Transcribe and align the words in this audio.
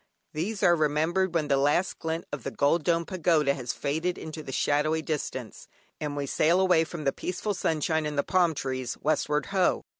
These 0.33 0.63
are 0.63 0.75
remembered 0.75 1.35
when 1.35 1.47
the 1.47 1.57
last 1.57 1.99
glint 1.99 2.25
of 2.33 2.41
the 2.41 2.49
golden 2.49 2.83
domed 2.85 3.07
pagoda 3.07 3.53
has 3.53 3.71
faded 3.71 4.17
into 4.17 4.41
the 4.41 4.51
shadowy 4.51 5.03
distance, 5.03 5.67
and 5.99 6.17
we 6.17 6.25
sail 6.25 6.59
away 6.59 6.85
from 6.85 7.03
the 7.03 7.13
peaceful 7.13 7.53
sunshine 7.53 8.07
and 8.07 8.17
the 8.17 8.23
palm 8.23 8.55
trees, 8.55 8.97
westward 8.99 9.45
ho! 9.53 9.85